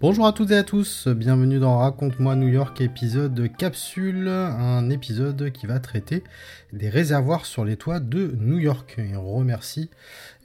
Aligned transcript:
Bonjour 0.00 0.26
à 0.26 0.32
toutes 0.32 0.50
et 0.50 0.56
à 0.56 0.64
tous, 0.64 1.08
bienvenue 1.08 1.58
dans 1.58 1.76
Raconte-moi 1.76 2.34
New 2.34 2.48
York 2.48 2.80
épisode 2.80 3.54
capsule, 3.58 4.28
un 4.28 4.88
épisode 4.88 5.50
qui 5.52 5.66
va 5.66 5.78
traiter 5.78 6.24
des 6.72 6.88
réservoirs 6.88 7.44
sur 7.44 7.66
les 7.66 7.76
toits 7.76 8.00
de 8.00 8.34
New 8.40 8.58
York. 8.58 8.96
Et 8.96 9.14
on 9.14 9.30
remercie 9.30 9.90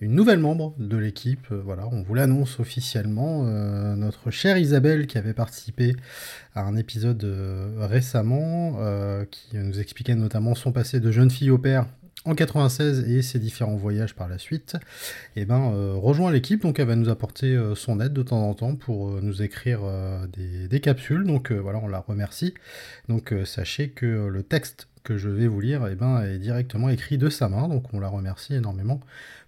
une 0.01 0.13
nouvelle 0.13 0.39
membre 0.39 0.73
de 0.77 0.97
l'équipe, 0.97 1.47
voilà, 1.53 1.87
on 1.89 2.01
vous 2.01 2.13
l'annonce 2.15 2.59
officiellement, 2.59 3.45
euh, 3.45 3.95
notre 3.95 4.29
chère 4.29 4.57
Isabelle 4.57 5.07
qui 5.07 5.17
avait 5.17 5.33
participé 5.33 5.95
à 6.53 6.63
un 6.63 6.75
épisode 6.75 7.23
euh, 7.23 7.87
récemment, 7.87 8.75
euh, 8.79 9.23
qui 9.23 9.55
nous 9.55 9.79
expliquait 9.79 10.15
notamment 10.15 10.53
son 10.53 10.73
passé 10.73 10.99
de 10.99 11.11
jeune 11.11 11.31
fille 11.31 11.49
au 11.49 11.57
père 11.57 11.85
en 12.25 12.35
96 12.35 13.09
et 13.09 13.21
ses 13.21 13.39
différents 13.39 13.75
voyages 13.75 14.15
par 14.15 14.27
la 14.27 14.37
suite, 14.37 14.77
eh 15.35 15.45
ben, 15.45 15.71
euh, 15.71 15.93
rejoint 15.95 16.31
l'équipe. 16.31 16.61
Donc 16.61 16.79
elle 16.79 16.87
va 16.87 16.95
nous 16.95 17.09
apporter 17.09 17.55
euh, 17.55 17.75
son 17.75 17.99
aide 17.99 18.13
de 18.13 18.23
temps 18.23 18.49
en 18.49 18.53
temps 18.53 18.75
pour 18.75 19.09
euh, 19.09 19.19
nous 19.21 19.41
écrire 19.41 19.81
des, 20.67 20.79
capsules. 20.79 21.23
Donc 21.23 21.51
voilà, 21.51 21.79
on 21.81 21.87
la 21.87 21.99
remercie. 21.99 22.53
Donc 23.07 23.33
sachez 23.45 23.89
que 23.89 24.27
le 24.27 24.43
texte 24.43 24.87
que 25.03 25.17
je 25.17 25.29
vais 25.29 25.47
vous 25.47 25.61
lire 25.61 25.87
eh 25.87 25.95
ben, 25.95 26.21
est 26.21 26.37
directement 26.37 26.89
écrit 26.89 27.17
de 27.17 27.29
sa 27.29 27.47
main. 27.47 27.67
Donc 27.67 27.93
on 27.93 27.99
la 27.99 28.09
remercie 28.09 28.55
énormément 28.55 28.99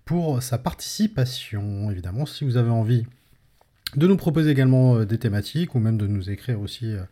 pour 0.06 0.42
sa 0.42 0.58
participation. 0.58 1.92
Évidemment, 1.92 2.26
si 2.26 2.46
vous 2.46 2.58
avez 2.58 2.70
envie 2.70 3.06
de 3.96 4.06
nous 4.06 4.18
proposer 4.18 4.52
également 4.52 4.98
euh, 4.98 5.06
des 5.06 5.18
thématiques 5.18 5.74
ou 5.74 5.80
même 5.80 5.98
de 5.98 6.08
nous 6.08 6.30
écrire 6.30 6.60
aussi 6.60 6.94
euh, 6.94 7.04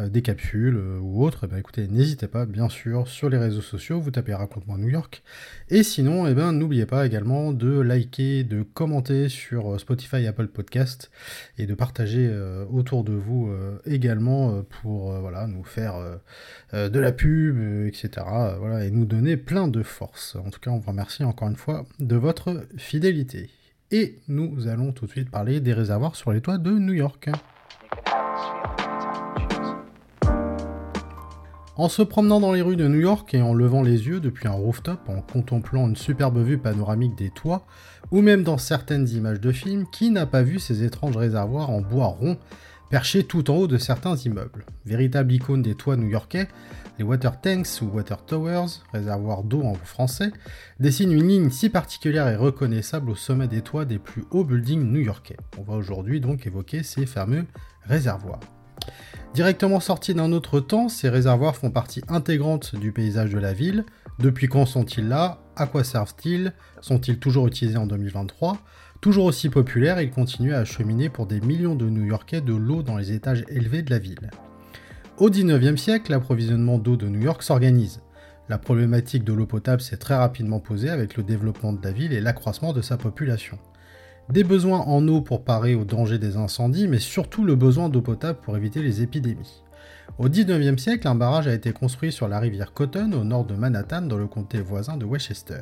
euh, 0.00 0.08
des 0.08 0.20
capsules 0.20 0.76
ou 1.00 1.24
autres, 1.24 1.44
eh 1.44 1.46
ben, 1.46 1.56
écoutez, 1.56 1.88
n'hésitez 1.88 2.28
pas, 2.28 2.44
bien 2.44 2.68
sûr, 2.68 3.08
sur 3.08 3.30
les 3.30 3.38
réseaux 3.38 3.62
sociaux, 3.62 3.98
vous 3.98 4.10
tapez 4.10 4.34
Raconte-moi 4.34 4.76
New 4.76 4.88
York. 4.88 5.22
Et 5.70 5.82
sinon, 5.82 6.26
eh 6.26 6.34
ben, 6.34 6.52
n'oubliez 6.52 6.86
pas 6.86 7.06
également 7.06 7.52
de 7.52 7.80
liker, 7.80 8.44
de 8.44 8.62
commenter 8.62 9.28
sur 9.28 9.80
Spotify, 9.80 10.26
Apple 10.26 10.48
Podcast 10.48 11.10
et 11.56 11.66
de 11.66 11.74
partager 11.74 12.30
autour 12.70 13.04
de 13.04 13.12
vous 13.12 13.50
également 13.84 14.62
pour 14.62 15.12
nous 15.48 15.64
faire 15.64 15.94
de 16.72 16.98
la 16.98 17.12
pub, 17.12 17.86
etc. 17.86 18.26
Voilà, 18.58 18.84
et 18.84 18.90
nous 18.90 19.04
donner 19.04 19.36
plein 19.36 19.68
de 19.68 19.82
force. 19.82 20.36
En 20.36 20.50
tout 20.50 20.60
cas, 20.60 20.70
on 20.70 20.78
vous 20.78 20.90
remercie 20.90 21.24
encore 21.24 21.48
une 21.48 21.56
fois 21.56 21.86
de 21.98 22.16
votre 22.16 22.66
fidélité. 22.76 23.50
Et 23.90 24.16
nous 24.28 24.68
allons 24.68 24.92
tout 24.92 25.06
de 25.06 25.10
suite 25.10 25.30
parler 25.30 25.60
des 25.60 25.72
réservoirs 25.72 26.14
sur 26.14 26.30
les 26.30 26.42
toits 26.42 26.58
de 26.58 26.72
New 26.72 26.92
York. 26.92 27.30
En 31.76 31.88
se 31.88 32.02
promenant 32.02 32.38
dans 32.38 32.52
les 32.52 32.60
rues 32.60 32.76
de 32.76 32.86
New 32.86 32.98
York 33.00 33.32
et 33.32 33.40
en 33.40 33.54
levant 33.54 33.82
les 33.82 34.06
yeux 34.06 34.20
depuis 34.20 34.46
un 34.46 34.52
rooftop, 34.52 35.08
en 35.08 35.22
contemplant 35.22 35.88
une 35.88 35.96
superbe 35.96 36.38
vue 36.38 36.58
panoramique 36.58 37.16
des 37.16 37.30
toits, 37.30 37.64
ou 38.10 38.20
même 38.20 38.42
dans 38.42 38.58
certaines 38.58 39.08
images 39.08 39.40
de 39.40 39.52
films, 39.52 39.86
qui 39.90 40.10
n'a 40.10 40.26
pas 40.26 40.42
vu 40.42 40.58
ces 40.58 40.82
étranges 40.82 41.16
réservoirs 41.16 41.70
en 41.70 41.80
bois 41.80 42.08
rond 42.08 42.36
perchés 42.90 43.24
tout 43.24 43.50
en 43.50 43.56
haut 43.56 43.66
de 43.66 43.78
certains 43.78 44.16
immeubles 44.16 44.64
Véritable 44.86 45.32
icône 45.32 45.62
des 45.62 45.74
toits 45.74 45.96
new-yorkais, 45.96 46.48
les 46.98 47.04
water 47.04 47.40
tanks 47.40 47.80
ou 47.82 47.86
water 47.86 48.24
towers, 48.24 48.82
réservoirs 48.92 49.44
d'eau 49.44 49.62
en 49.62 49.74
français, 49.74 50.32
dessinent 50.80 51.12
une 51.12 51.28
ligne 51.28 51.50
si 51.50 51.68
particulière 51.68 52.28
et 52.28 52.36
reconnaissable 52.36 53.10
au 53.10 53.14
sommet 53.14 53.48
des 53.48 53.62
toits 53.62 53.84
des 53.84 53.98
plus 53.98 54.24
hauts 54.30 54.44
buildings 54.44 54.82
new-yorkais. 54.82 55.36
On 55.58 55.62
va 55.62 55.74
aujourd'hui 55.74 56.20
donc 56.20 56.46
évoquer 56.46 56.82
ces 56.82 57.06
fameux 57.06 57.46
réservoirs. 57.84 58.40
Directement 59.34 59.80
sortis 59.80 60.14
d'un 60.14 60.32
autre 60.32 60.58
temps, 60.58 60.88
ces 60.88 61.08
réservoirs 61.08 61.54
font 61.54 61.70
partie 61.70 62.02
intégrante 62.08 62.74
du 62.74 62.92
paysage 62.92 63.30
de 63.30 63.38
la 63.38 63.52
ville. 63.52 63.84
Depuis 64.18 64.48
quand 64.48 64.66
sont-ils 64.66 65.06
là? 65.06 65.38
À 65.54 65.66
quoi 65.66 65.84
servent-ils? 65.84 66.52
Sont-ils 66.80 67.18
toujours 67.18 67.46
utilisés 67.46 67.76
en 67.76 67.86
2023 67.86 68.58
Toujours 69.00 69.26
aussi 69.26 69.48
populaires, 69.48 70.00
ils 70.00 70.10
continuent 70.10 70.54
à 70.54 70.58
acheminer 70.58 71.08
pour 71.08 71.26
des 71.26 71.40
millions 71.40 71.76
de 71.76 71.88
New-Yorkais 71.88 72.40
de 72.40 72.52
l'eau 72.52 72.82
dans 72.82 72.96
les 72.96 73.12
étages 73.12 73.44
élevés 73.48 73.82
de 73.82 73.90
la 73.90 74.00
ville. 74.00 74.30
Au 75.18 75.30
XIXe 75.30 75.80
siècle, 75.80 76.10
l'approvisionnement 76.10 76.78
d'eau 76.78 76.96
de 76.96 77.06
New 77.06 77.20
York 77.20 77.44
s'organise. 77.44 78.00
La 78.48 78.58
problématique 78.58 79.22
de 79.22 79.32
l'eau 79.32 79.46
potable 79.46 79.82
s'est 79.82 79.98
très 79.98 80.16
rapidement 80.16 80.58
posée 80.58 80.90
avec 80.90 81.16
le 81.16 81.22
développement 81.22 81.72
de 81.72 81.84
la 81.84 81.92
ville 81.92 82.12
et 82.12 82.20
l'accroissement 82.20 82.72
de 82.72 82.80
sa 82.80 82.96
population. 82.96 83.58
Des 84.30 84.42
besoins 84.42 84.80
en 84.80 85.06
eau 85.06 85.20
pour 85.20 85.44
parer 85.44 85.76
aux 85.76 85.84
dangers 85.84 86.18
des 86.18 86.36
incendies, 86.36 86.88
mais 86.88 86.98
surtout 86.98 87.44
le 87.44 87.54
besoin 87.54 87.88
d'eau 87.88 88.02
potable 88.02 88.40
pour 88.42 88.56
éviter 88.56 88.82
les 88.82 89.00
épidémies. 89.00 89.62
Au 90.18 90.28
XIXe 90.28 90.82
siècle, 90.82 91.06
un 91.06 91.14
barrage 91.14 91.46
a 91.46 91.54
été 91.54 91.72
construit 91.72 92.10
sur 92.10 92.26
la 92.26 92.40
rivière 92.40 92.72
Cotton 92.72 93.12
au 93.12 93.22
nord 93.22 93.44
de 93.44 93.54
Manhattan 93.54 94.02
dans 94.02 94.18
le 94.18 94.26
comté 94.26 94.60
voisin 94.60 94.96
de 94.96 95.04
Westchester. 95.04 95.60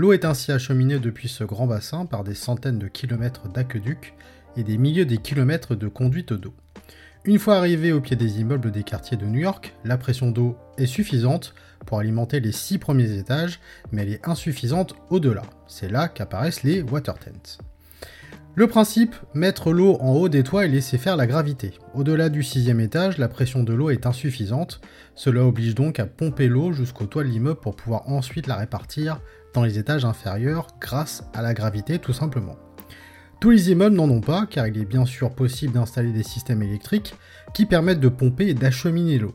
L'eau 0.00 0.14
est 0.14 0.24
ainsi 0.24 0.50
acheminée 0.50 0.98
depuis 0.98 1.28
ce 1.28 1.44
grand 1.44 1.66
bassin 1.66 2.06
par 2.06 2.24
des 2.24 2.34
centaines 2.34 2.78
de 2.78 2.88
kilomètres 2.88 3.48
d'aqueducs 3.48 4.14
et 4.56 4.62
des 4.64 4.78
milliers 4.78 5.04
de 5.04 5.16
kilomètres 5.16 5.74
de 5.74 5.88
conduites 5.88 6.32
d'eau. 6.32 6.54
Une 7.26 7.38
fois 7.38 7.56
arrivé 7.56 7.92
au 7.92 8.00
pied 8.00 8.16
des 8.16 8.40
immeubles 8.40 8.70
des 8.70 8.82
quartiers 8.82 9.18
de 9.18 9.26
New 9.26 9.40
York, 9.40 9.74
la 9.84 9.98
pression 9.98 10.30
d'eau 10.30 10.56
est 10.78 10.86
suffisante 10.86 11.54
pour 11.84 11.98
alimenter 11.98 12.40
les 12.40 12.52
six 12.52 12.78
premiers 12.78 13.18
étages, 13.18 13.60
mais 13.92 14.00
elle 14.00 14.12
est 14.14 14.26
insuffisante 14.26 14.94
au-delà. 15.10 15.42
C'est 15.66 15.90
là 15.90 16.08
qu'apparaissent 16.08 16.62
les 16.62 16.80
water 16.80 17.18
tents. 17.18 17.62
Le 18.56 18.66
principe, 18.66 19.14
mettre 19.32 19.72
l'eau 19.72 19.96
en 20.00 20.12
haut 20.14 20.28
des 20.28 20.42
toits 20.42 20.66
et 20.66 20.68
laisser 20.68 20.98
faire 20.98 21.16
la 21.16 21.28
gravité. 21.28 21.72
Au-delà 21.94 22.28
du 22.28 22.42
sixième 22.42 22.80
étage, 22.80 23.16
la 23.16 23.28
pression 23.28 23.62
de 23.62 23.72
l'eau 23.72 23.90
est 23.90 24.06
insuffisante, 24.06 24.80
cela 25.14 25.44
oblige 25.44 25.76
donc 25.76 26.00
à 26.00 26.06
pomper 26.06 26.48
l'eau 26.48 26.72
jusqu'au 26.72 27.06
toit 27.06 27.22
de 27.22 27.28
l'immeuble 27.28 27.60
pour 27.60 27.76
pouvoir 27.76 28.08
ensuite 28.08 28.48
la 28.48 28.56
répartir 28.56 29.20
dans 29.54 29.62
les 29.62 29.78
étages 29.78 30.04
inférieurs 30.04 30.66
grâce 30.80 31.22
à 31.32 31.42
la 31.42 31.54
gravité 31.54 32.00
tout 32.00 32.12
simplement. 32.12 32.56
Tous 33.40 33.50
les 33.50 33.70
immeubles 33.70 33.94
n'en 33.96 34.10
ont 34.10 34.20
pas, 34.20 34.46
car 34.50 34.66
il 34.66 34.76
est 34.76 34.84
bien 34.84 35.06
sûr 35.06 35.30
possible 35.30 35.72
d'installer 35.72 36.12
des 36.12 36.24
systèmes 36.24 36.62
électriques 36.62 37.14
qui 37.54 37.66
permettent 37.66 38.00
de 38.00 38.08
pomper 38.08 38.48
et 38.48 38.54
d'acheminer 38.54 39.18
l'eau. 39.18 39.34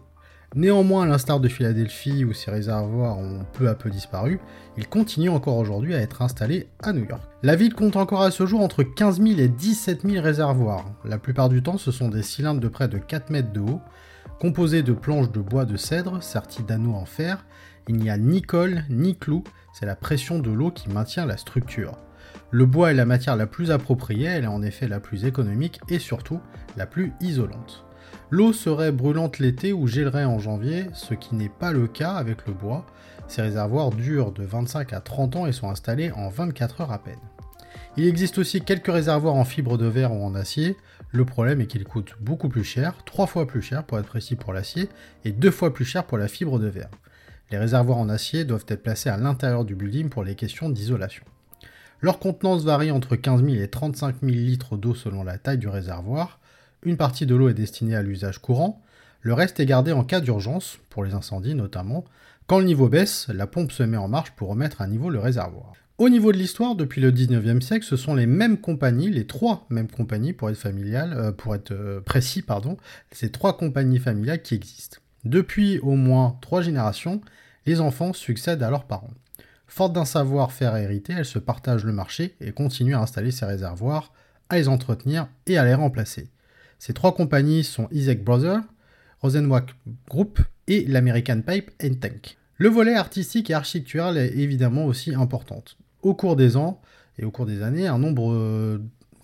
Néanmoins, 0.55 1.03
à 1.03 1.05
l'instar 1.05 1.41
de 1.41 1.49
Philadelphie 1.49 2.23
où 2.23 2.31
ces 2.31 2.49
réservoirs 2.49 3.17
ont 3.17 3.45
peu 3.51 3.67
à 3.67 3.75
peu 3.75 3.89
disparu, 3.89 4.39
ils 4.77 4.87
continuent 4.87 5.31
encore 5.31 5.57
aujourd'hui 5.57 5.93
à 5.93 5.99
être 5.99 6.21
installés 6.21 6.69
à 6.81 6.93
New 6.93 7.03
York. 7.03 7.21
La 7.43 7.57
ville 7.57 7.73
compte 7.73 7.97
encore 7.97 8.21
à 8.21 8.31
ce 8.31 8.45
jour 8.45 8.61
entre 8.61 8.83
15 8.83 9.21
000 9.21 9.39
et 9.39 9.49
17 9.49 10.07
000 10.09 10.23
réservoirs. 10.23 10.85
La 11.03 11.17
plupart 11.17 11.49
du 11.49 11.61
temps, 11.61 11.77
ce 11.77 11.91
sont 11.91 12.07
des 12.07 12.23
cylindres 12.23 12.61
de 12.61 12.69
près 12.69 12.87
de 12.87 12.97
4 12.97 13.31
mètres 13.31 13.51
de 13.51 13.59
haut, 13.59 13.81
composés 14.39 14.81
de 14.81 14.93
planches 14.93 15.29
de 15.29 15.41
bois 15.41 15.65
de 15.65 15.75
cèdre 15.75 16.23
serties 16.23 16.63
d'anneaux 16.63 16.95
en 16.95 17.05
fer. 17.05 17.45
Il 17.89 17.97
n'y 17.97 18.09
a 18.09 18.17
ni 18.17 18.41
colle 18.41 18.85
ni 18.89 19.17
clou, 19.17 19.43
c'est 19.73 19.85
la 19.85 19.97
pression 19.97 20.39
de 20.39 20.51
l'eau 20.51 20.71
qui 20.71 20.87
maintient 20.87 21.25
la 21.25 21.35
structure. 21.35 21.97
Le 22.49 22.65
bois 22.65 22.91
est 22.91 22.95
la 22.95 23.05
matière 23.05 23.35
la 23.35 23.45
plus 23.45 23.71
appropriée, 23.71 24.27
elle 24.27 24.45
est 24.45 24.47
en 24.47 24.61
effet 24.61 24.87
la 24.87 25.01
plus 25.01 25.25
économique 25.25 25.81
et 25.89 25.99
surtout 25.99 26.39
la 26.77 26.85
plus 26.85 27.11
isolante. 27.19 27.84
L'eau 28.35 28.51
serait 28.51 28.91
brûlante 28.91 29.39
l'été 29.39 29.71
ou 29.71 29.87
gèlerait 29.87 30.25
en 30.25 30.39
janvier, 30.39 30.87
ce 30.93 31.13
qui 31.13 31.35
n'est 31.35 31.47
pas 31.47 31.71
le 31.71 31.87
cas 31.87 32.15
avec 32.15 32.45
le 32.47 32.53
bois. 32.53 32.85
Ces 33.29 33.41
réservoirs 33.41 33.91
durent 33.91 34.33
de 34.33 34.43
25 34.43 34.91
à 34.91 34.99
30 34.99 35.37
ans 35.37 35.45
et 35.45 35.53
sont 35.53 35.69
installés 35.69 36.11
en 36.11 36.27
24 36.27 36.81
heures 36.81 36.91
à 36.91 37.01
peine. 37.01 37.15
Il 37.95 38.05
existe 38.05 38.37
aussi 38.37 38.59
quelques 38.59 38.91
réservoirs 38.91 39.35
en 39.35 39.45
fibre 39.45 39.77
de 39.77 39.85
verre 39.85 40.11
ou 40.11 40.21
en 40.21 40.35
acier. 40.35 40.75
Le 41.13 41.23
problème 41.23 41.61
est 41.61 41.67
qu'ils 41.67 41.85
coûtent 41.85 42.15
beaucoup 42.19 42.49
plus 42.49 42.65
cher, 42.65 42.95
3 43.05 43.25
fois 43.25 43.47
plus 43.47 43.61
cher 43.61 43.85
pour 43.85 43.99
être 43.99 44.07
précis 44.07 44.35
pour 44.35 44.51
l'acier, 44.51 44.89
et 45.23 45.31
2 45.31 45.49
fois 45.49 45.73
plus 45.73 45.85
cher 45.85 46.03
pour 46.03 46.17
la 46.17 46.27
fibre 46.27 46.59
de 46.59 46.67
verre. 46.67 46.91
Les 47.51 47.57
réservoirs 47.57 47.99
en 47.99 48.09
acier 48.09 48.43
doivent 48.43 48.65
être 48.67 48.83
placés 48.83 49.07
à 49.07 49.15
l'intérieur 49.15 49.63
du 49.63 49.75
building 49.75 50.09
pour 50.09 50.25
les 50.25 50.35
questions 50.35 50.67
d'isolation. 50.67 51.23
Leur 52.01 52.19
contenance 52.19 52.65
varie 52.65 52.91
entre 52.91 53.15
15 53.15 53.45
000 53.45 53.63
et 53.63 53.69
35 53.69 54.17
000 54.23 54.33
litres 54.33 54.75
d'eau 54.75 54.93
selon 54.93 55.23
la 55.23 55.37
taille 55.37 55.57
du 55.57 55.69
réservoir. 55.69 56.41
Une 56.85 56.97
partie 56.97 57.25
de 57.25 57.33
l'eau 57.33 57.49
est 57.49 57.55
destinée 57.55 57.95
à 57.95 58.03
l'usage 58.03 58.37
courant, 58.37 58.79
le 59.21 59.33
reste 59.33 59.59
est 59.59 59.65
gardé 59.65 59.91
en 59.91 60.03
cas 60.03 60.21
d'urgence, 60.21 60.77
pour 60.91 61.03
les 61.03 61.15
incendies 61.15 61.55
notamment. 61.55 62.05
Quand 62.45 62.59
le 62.59 62.65
niveau 62.65 62.89
baisse, 62.89 63.27
la 63.33 63.47
pompe 63.47 63.71
se 63.71 63.81
met 63.81 63.97
en 63.97 64.07
marche 64.07 64.33
pour 64.35 64.49
remettre 64.49 64.81
à 64.81 64.87
niveau 64.87 65.09
le 65.09 65.17
réservoir. 65.17 65.73
Au 65.97 66.09
niveau 66.09 66.31
de 66.31 66.37
l'histoire, 66.37 66.75
depuis 66.75 67.01
le 67.01 67.11
19e 67.11 67.59
siècle, 67.59 67.83
ce 67.85 67.95
sont 67.95 68.13
les 68.13 68.27
mêmes 68.27 68.59
compagnies, 68.59 69.09
les 69.09 69.25
trois 69.25 69.65
mêmes 69.71 69.89
compagnies 69.89 70.33
pour 70.33 70.51
être 70.51 70.63
euh, 70.67 71.31
euh, 71.71 72.01
précis, 72.01 72.43
pardon, 72.43 72.77
ces 73.09 73.31
trois 73.31 73.57
compagnies 73.57 73.97
familiales 73.97 74.43
qui 74.43 74.53
existent. 74.53 74.99
Depuis 75.23 75.79
au 75.79 75.95
moins 75.95 76.37
trois 76.41 76.61
générations, 76.61 77.19
les 77.65 77.81
enfants 77.81 78.13
succèdent 78.13 78.61
à 78.61 78.69
leurs 78.69 78.85
parents. 78.85 79.13
Forte 79.65 79.93
d'un 79.93 80.05
savoir-faire 80.05 80.75
hérité, 80.75 81.13
elle 81.17 81.25
se 81.25 81.39
partage 81.39 81.83
le 81.83 81.93
marché 81.93 82.35
et 82.41 82.51
continue 82.51 82.93
à 82.93 83.01
installer 83.01 83.31
ses 83.31 83.45
réservoirs, 83.45 84.13
à 84.49 84.57
les 84.57 84.67
entretenir 84.67 85.27
et 85.47 85.57
à 85.57 85.65
les 85.65 85.73
remplacer. 85.73 86.29
Ces 86.79 86.93
trois 86.93 87.13
compagnies 87.15 87.63
sont 87.63 87.87
Isaac 87.91 88.23
Brothers, 88.23 88.61
Rosenwach 89.21 89.75
Group 90.09 90.39
et 90.67 90.85
l'American 90.85 91.41
Pipe 91.41 91.71
and 91.83 91.95
Tank. 92.01 92.37
Le 92.57 92.69
volet 92.69 92.95
artistique 92.95 93.49
et 93.49 93.53
architectural 93.53 94.17
est 94.17 94.35
évidemment 94.35 94.85
aussi 94.85 95.13
important. 95.13 95.63
Au 96.03 96.13
cours 96.13 96.35
des 96.35 96.57
ans 96.57 96.81
et 97.17 97.25
au 97.25 97.31
cours 97.31 97.45
des 97.45 97.61
années, 97.61 97.87
un 97.87 97.99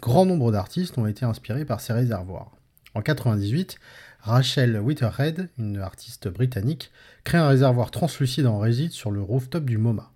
grand 0.02 0.26
nombre 0.26 0.52
d'artistes 0.52 0.98
ont 0.98 1.08
été 1.08 1.26
inspirés 1.26 1.66
par 1.66 1.82
ces 1.82 1.94
réservoirs. 1.94 2.52
En 2.94 3.02
98, 3.02 3.78
Rachel 4.20 4.80
Witterhead, 4.80 5.50
une 5.58 5.78
artiste 5.78 6.28
britannique, 6.28 6.92
crée 7.24 7.38
un 7.38 7.48
réservoir 7.48 7.92
translucide 7.92 8.48
en 8.48 8.60
réside 8.60 8.92
sur 8.92 9.12
le 9.12 9.22
rooftop 9.22 9.64
du 9.64 9.78
MoMA. 9.78 10.12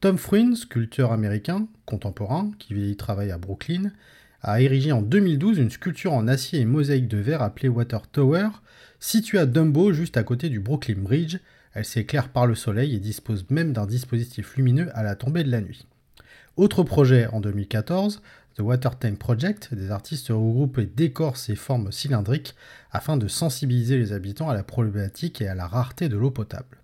Tom 0.00 0.18
Fruin, 0.18 0.54
sculpteur 0.54 1.12
américain 1.12 1.66
contemporain 1.86 2.50
qui 2.58 2.96
travaille 2.96 3.30
à 3.30 3.38
Brooklyn, 3.38 3.90
a 4.44 4.60
érigé 4.60 4.92
en 4.92 5.00
2012 5.00 5.58
une 5.58 5.70
sculpture 5.70 6.12
en 6.12 6.28
acier 6.28 6.60
et 6.60 6.64
mosaïque 6.66 7.08
de 7.08 7.16
verre 7.16 7.42
appelée 7.42 7.70
Water 7.70 8.06
Tower, 8.06 8.48
située 9.00 9.38
à 9.38 9.46
Dumbo 9.46 9.92
juste 9.92 10.18
à 10.18 10.22
côté 10.22 10.50
du 10.50 10.60
Brooklyn 10.60 11.00
Bridge. 11.00 11.38
Elle 11.72 11.86
s'éclaire 11.86 12.28
par 12.28 12.46
le 12.46 12.54
soleil 12.54 12.94
et 12.94 13.00
dispose 13.00 13.46
même 13.48 13.72
d'un 13.72 13.86
dispositif 13.86 14.56
lumineux 14.56 14.90
à 14.94 15.02
la 15.02 15.16
tombée 15.16 15.44
de 15.44 15.50
la 15.50 15.62
nuit. 15.62 15.86
Autre 16.56 16.82
projet 16.82 17.26
en 17.28 17.40
2014, 17.40 18.20
The 18.56 18.60
Water 18.60 18.98
Tank 18.98 19.18
Project, 19.18 19.74
des 19.74 19.90
artistes 19.90 20.28
regroupent 20.28 20.78
et 20.78 20.86
décorent 20.86 21.38
ces 21.38 21.56
formes 21.56 21.90
cylindriques 21.90 22.54
afin 22.92 23.16
de 23.16 23.26
sensibiliser 23.26 23.96
les 23.96 24.12
habitants 24.12 24.50
à 24.50 24.54
la 24.54 24.62
problématique 24.62 25.40
et 25.40 25.48
à 25.48 25.54
la 25.54 25.66
rareté 25.66 26.08
de 26.10 26.16
l'eau 26.16 26.30
potable. 26.30 26.83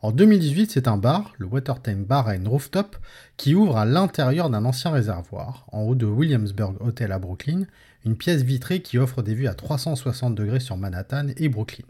En 0.00 0.12
2018, 0.12 0.70
c'est 0.70 0.86
un 0.86 0.96
bar, 0.96 1.34
le 1.38 1.46
Water 1.46 1.82
Tank 1.82 2.06
Bar 2.06 2.28
and 2.28 2.48
Rooftop, 2.48 2.96
qui 3.36 3.56
ouvre 3.56 3.76
à 3.76 3.84
l'intérieur 3.84 4.48
d'un 4.48 4.64
ancien 4.64 4.92
réservoir, 4.92 5.66
en 5.72 5.82
haut 5.82 5.96
de 5.96 6.06
Williamsburg 6.06 6.76
Hotel 6.78 7.10
à 7.10 7.18
Brooklyn, 7.18 7.64
une 8.04 8.16
pièce 8.16 8.42
vitrée 8.42 8.80
qui 8.80 8.96
offre 8.96 9.22
des 9.22 9.34
vues 9.34 9.48
à 9.48 9.54
360 9.54 10.36
degrés 10.36 10.60
sur 10.60 10.76
Manhattan 10.76 11.26
et 11.36 11.48
Brooklyn. 11.48 11.84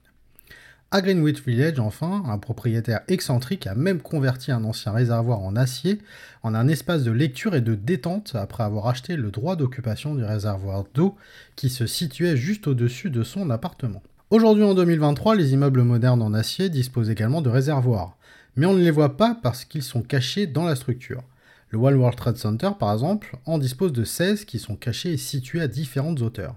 À 0.90 1.02
Greenwich 1.02 1.44
Village, 1.44 1.78
enfin, 1.80 2.22
un 2.26 2.38
propriétaire 2.38 3.02
excentrique 3.08 3.66
a 3.66 3.74
même 3.74 4.00
converti 4.00 4.52
un 4.52 4.64
ancien 4.64 4.92
réservoir 4.92 5.40
en 5.40 5.54
acier 5.54 5.98
en 6.42 6.54
un 6.54 6.66
espace 6.66 7.02
de 7.02 7.10
lecture 7.10 7.54
et 7.54 7.60
de 7.60 7.74
détente 7.74 8.34
après 8.36 8.64
avoir 8.64 8.86
acheté 8.86 9.16
le 9.16 9.30
droit 9.30 9.54
d'occupation 9.54 10.14
du 10.14 10.24
réservoir 10.24 10.84
d'eau 10.94 11.14
qui 11.56 11.68
se 11.68 11.86
situait 11.86 12.38
juste 12.38 12.68
au-dessus 12.68 13.10
de 13.10 13.22
son 13.22 13.50
appartement. 13.50 14.02
Aujourd'hui 14.30 14.64
en 14.64 14.74
2023, 14.74 15.36
les 15.36 15.54
immeubles 15.54 15.80
modernes 15.84 16.20
en 16.20 16.34
acier 16.34 16.68
disposent 16.68 17.08
également 17.08 17.40
de 17.40 17.48
réservoirs, 17.48 18.18
mais 18.56 18.66
on 18.66 18.74
ne 18.74 18.82
les 18.82 18.90
voit 18.90 19.16
pas 19.16 19.34
parce 19.42 19.64
qu'ils 19.64 19.82
sont 19.82 20.02
cachés 20.02 20.46
dans 20.46 20.66
la 20.66 20.76
structure. 20.76 21.22
Le 21.70 21.78
One 21.78 21.94
World 21.94 22.18
Trade 22.18 22.36
Center, 22.36 22.72
par 22.78 22.92
exemple, 22.92 23.38
en 23.46 23.56
dispose 23.56 23.94
de 23.94 24.04
16 24.04 24.44
qui 24.44 24.58
sont 24.58 24.76
cachés 24.76 25.14
et 25.14 25.16
situés 25.16 25.62
à 25.62 25.66
différentes 25.66 26.20
hauteurs. 26.20 26.56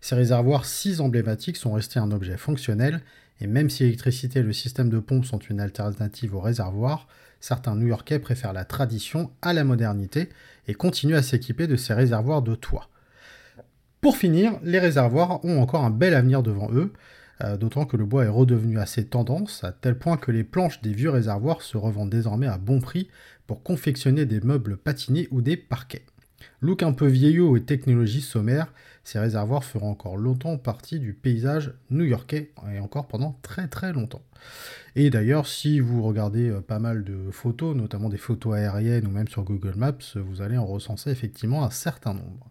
Ces 0.00 0.16
réservoirs 0.16 0.64
si 0.64 1.00
emblématiques 1.00 1.56
sont 1.56 1.74
restés 1.74 2.00
un 2.00 2.10
objet 2.10 2.36
fonctionnel 2.36 3.00
et 3.40 3.46
même 3.46 3.70
si 3.70 3.84
l'électricité 3.84 4.40
et 4.40 4.42
le 4.42 4.52
système 4.52 4.90
de 4.90 4.98
pompe 4.98 5.24
sont 5.24 5.38
une 5.38 5.60
alternative 5.60 6.34
au 6.34 6.40
réservoir, 6.40 7.06
certains 7.38 7.76
New-Yorkais 7.76 8.18
préfèrent 8.18 8.52
la 8.52 8.64
tradition 8.64 9.30
à 9.40 9.52
la 9.52 9.62
modernité 9.62 10.30
et 10.66 10.74
continuent 10.74 11.14
à 11.14 11.22
s'équiper 11.22 11.68
de 11.68 11.76
ces 11.76 11.94
réservoirs 11.94 12.42
de 12.42 12.56
toit. 12.56 12.88
Pour 14.04 14.18
finir, 14.18 14.58
les 14.62 14.78
réservoirs 14.78 15.42
ont 15.46 15.62
encore 15.62 15.82
un 15.82 15.88
bel 15.88 16.12
avenir 16.12 16.42
devant 16.42 16.70
eux, 16.70 16.92
euh, 17.42 17.56
d'autant 17.56 17.86
que 17.86 17.96
le 17.96 18.04
bois 18.04 18.26
est 18.26 18.28
redevenu 18.28 18.78
assez 18.78 19.06
tendance, 19.06 19.64
à 19.64 19.72
tel 19.72 19.98
point 19.98 20.18
que 20.18 20.30
les 20.30 20.44
planches 20.44 20.82
des 20.82 20.92
vieux 20.92 21.08
réservoirs 21.08 21.62
se 21.62 21.78
revendent 21.78 22.10
désormais 22.10 22.46
à 22.46 22.58
bon 22.58 22.80
prix 22.80 23.08
pour 23.46 23.62
confectionner 23.62 24.26
des 24.26 24.42
meubles 24.42 24.76
patinés 24.76 25.26
ou 25.30 25.40
des 25.40 25.56
parquets. 25.56 26.04
Look 26.64 26.82
un 26.82 26.94
peu 26.94 27.06
vieillot 27.06 27.58
et 27.58 27.62
technologie 27.62 28.22
sommaire, 28.22 28.72
ces 29.04 29.18
réservoirs 29.18 29.64
feront 29.64 29.90
encore 29.90 30.16
longtemps 30.16 30.56
partie 30.56 30.98
du 30.98 31.12
paysage 31.12 31.74
new-yorkais, 31.90 32.52
et 32.74 32.78
encore 32.78 33.06
pendant 33.06 33.38
très 33.42 33.68
très 33.68 33.92
longtemps. 33.92 34.22
Et 34.96 35.10
d'ailleurs, 35.10 35.46
si 35.46 35.80
vous 35.80 36.02
regardez 36.02 36.50
euh, 36.50 36.60
pas 36.60 36.78
mal 36.78 37.04
de 37.04 37.30
photos, 37.30 37.76
notamment 37.76 38.08
des 38.08 38.16
photos 38.16 38.54
aériennes 38.54 39.06
ou 39.06 39.10
même 39.10 39.28
sur 39.28 39.42
Google 39.42 39.74
Maps, 39.76 40.16
vous 40.16 40.40
allez 40.40 40.56
en 40.56 40.66
recenser 40.66 41.10
effectivement 41.10 41.64
un 41.64 41.70
certain 41.70 42.14
nombre. 42.14 42.48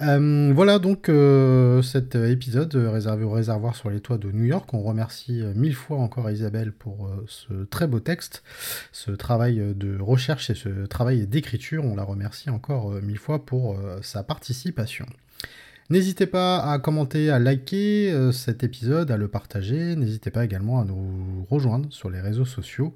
Euh, 0.00 0.52
voilà 0.54 0.78
donc 0.78 1.08
euh, 1.08 1.82
cet 1.82 2.14
épisode 2.14 2.72
réservé 2.76 3.24
au 3.24 3.32
réservoir 3.32 3.74
sur 3.74 3.90
les 3.90 4.00
toits 4.00 4.16
de 4.16 4.30
New 4.30 4.44
York. 4.44 4.72
On 4.72 4.80
remercie 4.80 5.42
mille 5.54 5.74
fois 5.74 5.98
encore 5.98 6.30
Isabelle 6.30 6.72
pour 6.72 7.10
ce 7.26 7.64
très 7.64 7.86
beau 7.86 8.00
texte, 8.00 8.42
ce 8.92 9.10
travail 9.10 9.74
de 9.74 9.98
recherche 10.00 10.50
et 10.50 10.54
ce 10.54 10.86
travail 10.86 11.26
d'écriture. 11.26 11.84
On 11.84 11.96
la 11.96 12.04
remercie 12.04 12.48
encore 12.48 12.92
mille 13.02 13.18
fois 13.18 13.27
pour 13.36 13.78
sa 14.00 14.22
participation. 14.22 15.06
N'hésitez 15.90 16.26
pas 16.26 16.58
à 16.70 16.78
commenter, 16.78 17.30
à 17.30 17.38
liker 17.38 18.12
euh, 18.12 18.30
cet 18.30 18.62
épisode, 18.62 19.10
à 19.10 19.16
le 19.16 19.26
partager. 19.26 19.96
N'hésitez 19.96 20.30
pas 20.30 20.44
également 20.44 20.80
à 20.80 20.84
nous 20.84 21.46
rejoindre 21.48 21.90
sur 21.90 22.10
les 22.10 22.20
réseaux 22.20 22.44
sociaux. 22.44 22.94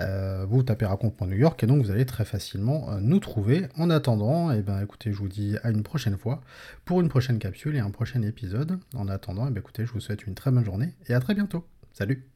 Euh, 0.00 0.44
vous 0.46 0.62
tapez 0.62 0.84
Raconte.New 0.84 1.36
York 1.36 1.62
et 1.64 1.66
donc 1.66 1.82
vous 1.82 1.90
allez 1.90 2.04
très 2.04 2.26
facilement 2.26 2.90
euh, 2.90 2.98
nous 3.00 3.18
trouver. 3.18 3.66
En 3.78 3.88
attendant, 3.88 4.50
eh 4.50 4.60
ben, 4.60 4.82
écoutez, 4.82 5.10
je 5.10 5.16
vous 5.16 5.28
dis 5.28 5.56
à 5.62 5.70
une 5.70 5.82
prochaine 5.82 6.18
fois 6.18 6.42
pour 6.84 7.00
une 7.00 7.08
prochaine 7.08 7.38
capsule 7.38 7.76
et 7.76 7.80
un 7.80 7.90
prochain 7.90 8.20
épisode. 8.20 8.78
En 8.94 9.08
attendant, 9.08 9.48
eh 9.48 9.50
ben, 9.50 9.60
écoutez, 9.60 9.86
je 9.86 9.92
vous 9.92 10.00
souhaite 10.00 10.26
une 10.26 10.34
très 10.34 10.50
bonne 10.50 10.66
journée 10.66 10.92
et 11.08 11.14
à 11.14 11.20
très 11.20 11.34
bientôt. 11.34 11.66
Salut 11.94 12.28